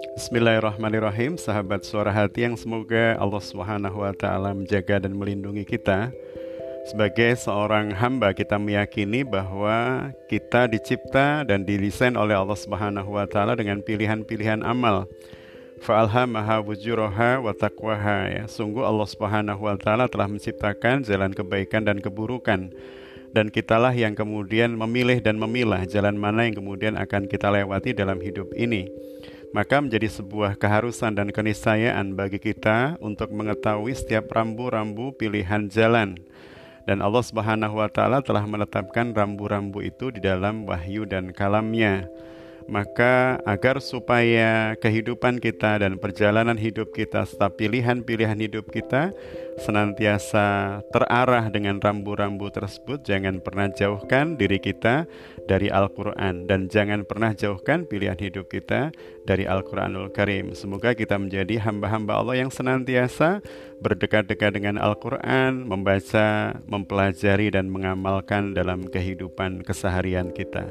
[0.00, 6.08] Bismillahirrahmanirrahim, sahabat suara hati yang semoga Allah Subhanahu wa taala menjaga dan melindungi kita.
[6.88, 13.52] Sebagai seorang hamba kita meyakini bahwa kita dicipta dan didesain oleh Allah Subhanahu wa taala
[13.52, 15.04] dengan pilihan-pilihan amal.
[15.84, 18.44] Fa'alhamaha wujuraha wa taqwaha ya.
[18.48, 22.72] Sungguh Allah Subhanahu wa taala telah menciptakan jalan kebaikan dan keburukan
[23.30, 28.18] dan kitalah yang kemudian memilih dan memilah jalan mana yang kemudian akan kita lewati dalam
[28.18, 28.90] hidup ini.
[29.50, 36.22] Maka menjadi sebuah keharusan dan keniscayaan bagi kita untuk mengetahui setiap rambu-rambu pilihan jalan.
[36.86, 42.06] Dan Allah Subhanahu wa taala telah menetapkan rambu-rambu itu di dalam wahyu dan kalamnya
[42.66, 49.14] maka agar supaya kehidupan kita dan perjalanan hidup kita serta pilihan-pilihan hidup kita
[49.60, 55.04] senantiasa terarah dengan rambu-rambu tersebut jangan pernah jauhkan diri kita
[55.44, 58.92] dari Al-Qur'an dan jangan pernah jauhkan pilihan hidup kita
[59.28, 63.44] dari Al-Qur'anul Karim semoga kita menjadi hamba-hamba Allah yang senantiasa
[63.80, 70.68] berdekat-dekat dengan Al-Qur'an membaca mempelajari dan mengamalkan dalam kehidupan keseharian kita.